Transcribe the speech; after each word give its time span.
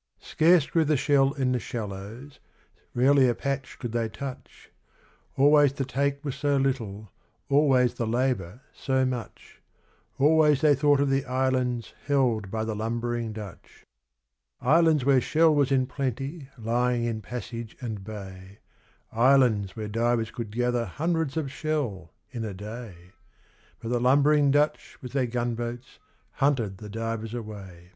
Scarce 0.18 0.66
grew 0.66 0.86
the 0.86 0.96
shell 0.96 1.34
in 1.34 1.52
the 1.52 1.58
shallows, 1.58 2.40
rarely 2.94 3.28
a 3.28 3.34
patch 3.34 3.78
could 3.78 3.92
they 3.92 4.08
touch; 4.08 4.70
Always 5.36 5.74
the 5.74 5.84
take 5.84 6.24
was 6.24 6.36
so 6.36 6.56
little, 6.56 7.12
always 7.50 7.92
the 7.92 8.06
labour 8.06 8.62
so 8.72 9.04
much; 9.04 9.60
Always 10.18 10.62
they 10.62 10.74
thought 10.74 11.00
of 11.00 11.10
the 11.10 11.26
Islands 11.26 11.92
held 12.06 12.50
by 12.50 12.64
the 12.64 12.74
lumbering 12.74 13.34
Dutch, 13.34 13.84
Islands 14.62 15.04
where 15.04 15.20
shell 15.20 15.54
was 15.54 15.70
in 15.70 15.86
plenty 15.86 16.48
lying 16.56 17.04
in 17.04 17.20
passage 17.20 17.76
and 17.78 18.02
bay, 18.02 18.60
Islands 19.12 19.76
where 19.76 19.86
divers 19.86 20.30
could 20.30 20.50
gather 20.50 20.86
hundreds 20.86 21.36
of 21.36 21.52
shell 21.52 22.14
in 22.30 22.42
a 22.42 22.54
day: 22.54 23.10
But 23.80 23.90
the 23.90 24.00
lumbering 24.00 24.50
Dutch, 24.50 24.96
with 25.02 25.12
their 25.12 25.26
gunboats, 25.26 25.98
hunted 26.40 26.78
the 26.78 26.88
divers 26.88 27.34
away. 27.34 27.90